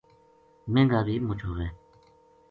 [0.71, 1.67] مہنگا بے مُچ ہوے